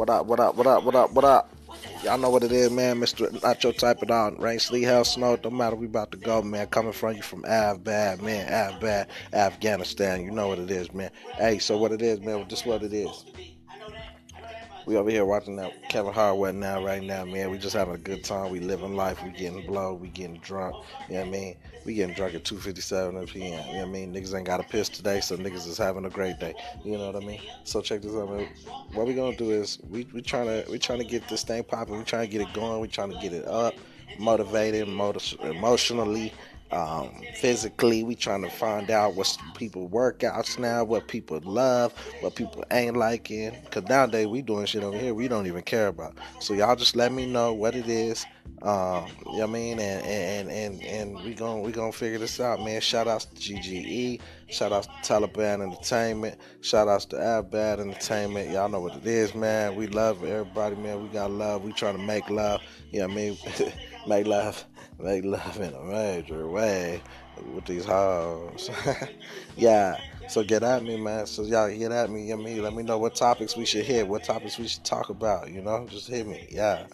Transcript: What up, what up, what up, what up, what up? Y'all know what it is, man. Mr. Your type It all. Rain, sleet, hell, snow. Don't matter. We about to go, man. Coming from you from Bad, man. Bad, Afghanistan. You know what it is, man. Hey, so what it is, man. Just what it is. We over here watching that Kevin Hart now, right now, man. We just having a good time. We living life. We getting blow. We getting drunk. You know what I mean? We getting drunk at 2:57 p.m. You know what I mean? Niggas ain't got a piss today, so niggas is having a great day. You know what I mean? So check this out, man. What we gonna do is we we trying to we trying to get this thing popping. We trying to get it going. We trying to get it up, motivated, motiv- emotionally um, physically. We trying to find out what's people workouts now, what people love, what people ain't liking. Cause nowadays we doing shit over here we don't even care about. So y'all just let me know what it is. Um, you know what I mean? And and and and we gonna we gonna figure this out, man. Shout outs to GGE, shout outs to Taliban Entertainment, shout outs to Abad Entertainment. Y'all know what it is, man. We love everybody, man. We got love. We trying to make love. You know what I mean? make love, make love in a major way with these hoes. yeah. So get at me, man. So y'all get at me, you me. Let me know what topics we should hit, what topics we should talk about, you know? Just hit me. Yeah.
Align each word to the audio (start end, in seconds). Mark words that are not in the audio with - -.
What 0.00 0.08
up, 0.08 0.24
what 0.24 0.40
up, 0.40 0.54
what 0.54 0.66
up, 0.66 0.82
what 0.82 0.94
up, 0.94 1.12
what 1.12 1.24
up? 1.26 1.54
Y'all 2.02 2.16
know 2.16 2.30
what 2.30 2.42
it 2.42 2.52
is, 2.52 2.70
man. 2.70 2.98
Mr. 2.98 3.30
Your 3.62 3.74
type 3.74 4.02
It 4.02 4.10
all. 4.10 4.30
Rain, 4.30 4.58
sleet, 4.58 4.84
hell, 4.84 5.04
snow. 5.04 5.36
Don't 5.36 5.54
matter. 5.54 5.76
We 5.76 5.84
about 5.84 6.10
to 6.12 6.16
go, 6.16 6.40
man. 6.40 6.68
Coming 6.68 6.94
from 6.94 7.16
you 7.16 7.22
from 7.22 7.42
Bad, 7.42 8.22
man. 8.22 8.80
Bad, 8.80 9.08
Afghanistan. 9.34 10.24
You 10.24 10.30
know 10.30 10.48
what 10.48 10.58
it 10.58 10.70
is, 10.70 10.90
man. 10.94 11.10
Hey, 11.36 11.58
so 11.58 11.76
what 11.76 11.92
it 11.92 12.00
is, 12.00 12.18
man. 12.20 12.48
Just 12.48 12.64
what 12.64 12.82
it 12.82 12.94
is. 12.94 13.26
We 14.86 14.96
over 14.96 15.10
here 15.10 15.24
watching 15.24 15.56
that 15.56 15.88
Kevin 15.88 16.12
Hart 16.12 16.54
now, 16.54 16.84
right 16.84 17.02
now, 17.02 17.24
man. 17.24 17.50
We 17.50 17.58
just 17.58 17.76
having 17.76 17.94
a 17.94 17.98
good 17.98 18.24
time. 18.24 18.50
We 18.50 18.60
living 18.60 18.96
life. 18.96 19.22
We 19.22 19.30
getting 19.30 19.66
blow. 19.66 19.94
We 19.94 20.08
getting 20.08 20.38
drunk. 20.38 20.76
You 21.08 21.14
know 21.14 21.20
what 21.20 21.28
I 21.28 21.30
mean? 21.30 21.56
We 21.84 21.94
getting 21.94 22.14
drunk 22.14 22.34
at 22.34 22.44
2:57 22.44 23.28
p.m. 23.28 23.66
You 23.66 23.72
know 23.74 23.78
what 23.80 23.88
I 23.88 23.90
mean? 23.90 24.14
Niggas 24.14 24.34
ain't 24.34 24.46
got 24.46 24.60
a 24.60 24.64
piss 24.64 24.88
today, 24.88 25.20
so 25.20 25.36
niggas 25.36 25.66
is 25.66 25.78
having 25.78 26.04
a 26.04 26.10
great 26.10 26.38
day. 26.38 26.54
You 26.84 26.98
know 26.98 27.10
what 27.10 27.22
I 27.22 27.26
mean? 27.26 27.40
So 27.64 27.80
check 27.80 28.02
this 28.02 28.14
out, 28.14 28.30
man. 28.30 28.48
What 28.92 29.06
we 29.06 29.14
gonna 29.14 29.36
do 29.36 29.50
is 29.50 29.78
we 29.88 30.06
we 30.12 30.22
trying 30.22 30.46
to 30.46 30.70
we 30.70 30.78
trying 30.78 30.98
to 30.98 31.04
get 31.04 31.28
this 31.28 31.44
thing 31.44 31.62
popping. 31.64 31.98
We 31.98 32.04
trying 32.04 32.26
to 32.26 32.32
get 32.32 32.40
it 32.40 32.52
going. 32.52 32.80
We 32.80 32.88
trying 32.88 33.12
to 33.12 33.18
get 33.18 33.32
it 33.32 33.46
up, 33.46 33.74
motivated, 34.18 34.88
motiv- 34.88 35.38
emotionally 35.42 36.32
um, 36.72 37.10
physically. 37.36 38.02
We 38.02 38.14
trying 38.14 38.42
to 38.42 38.50
find 38.50 38.90
out 38.90 39.14
what's 39.14 39.38
people 39.54 39.88
workouts 39.88 40.58
now, 40.58 40.84
what 40.84 41.08
people 41.08 41.40
love, 41.44 41.92
what 42.20 42.34
people 42.34 42.64
ain't 42.70 42.96
liking. 42.96 43.56
Cause 43.70 43.84
nowadays 43.84 44.26
we 44.26 44.42
doing 44.42 44.66
shit 44.66 44.82
over 44.82 44.98
here 44.98 45.14
we 45.14 45.28
don't 45.28 45.46
even 45.46 45.62
care 45.62 45.88
about. 45.88 46.16
So 46.40 46.54
y'all 46.54 46.76
just 46.76 46.96
let 46.96 47.12
me 47.12 47.26
know 47.26 47.52
what 47.52 47.74
it 47.74 47.88
is. 47.88 48.24
Um, 48.62 49.06
you 49.26 49.32
know 49.32 49.38
what 49.38 49.42
I 49.42 49.46
mean? 49.46 49.78
And 49.78 50.04
and 50.04 50.50
and 50.50 50.82
and 50.82 51.24
we 51.24 51.34
gonna 51.34 51.60
we 51.62 51.72
gonna 51.72 51.92
figure 51.92 52.18
this 52.18 52.40
out, 52.40 52.62
man. 52.62 52.80
Shout 52.82 53.08
outs 53.08 53.24
to 53.24 53.34
GGE, 53.34 54.20
shout 54.48 54.72
outs 54.72 54.86
to 54.86 54.92
Taliban 55.12 55.62
Entertainment, 55.62 56.36
shout 56.60 56.86
outs 56.86 57.06
to 57.06 57.38
Abad 57.38 57.80
Entertainment. 57.80 58.50
Y'all 58.50 58.68
know 58.68 58.80
what 58.80 58.96
it 58.96 59.06
is, 59.06 59.34
man. 59.34 59.76
We 59.76 59.86
love 59.86 60.22
everybody, 60.24 60.76
man. 60.76 61.02
We 61.02 61.08
got 61.08 61.30
love. 61.30 61.64
We 61.64 61.72
trying 61.72 61.96
to 61.96 62.02
make 62.02 62.28
love. 62.28 62.60
You 62.90 63.00
know 63.00 63.06
what 63.06 63.12
I 63.12 63.16
mean? 63.16 63.38
make 64.06 64.26
love, 64.26 64.62
make 65.02 65.24
love 65.24 65.60
in 65.60 65.74
a 65.74 65.82
major 65.82 66.48
way 66.48 67.02
with 67.54 67.64
these 67.64 67.84
hoes. 67.84 68.70
yeah. 69.56 69.98
So 70.28 70.44
get 70.44 70.62
at 70.62 70.82
me, 70.82 70.96
man. 70.96 71.26
So 71.26 71.42
y'all 71.42 71.68
get 71.70 71.92
at 71.92 72.10
me, 72.10 72.28
you 72.28 72.36
me. 72.36 72.60
Let 72.60 72.74
me 72.74 72.82
know 72.82 72.98
what 72.98 73.14
topics 73.14 73.56
we 73.56 73.64
should 73.64 73.84
hit, 73.84 74.06
what 74.06 74.24
topics 74.24 74.58
we 74.58 74.68
should 74.68 74.84
talk 74.84 75.08
about, 75.08 75.50
you 75.50 75.60
know? 75.60 75.86
Just 75.90 76.08
hit 76.08 76.26
me. 76.26 76.46
Yeah. 76.50 76.86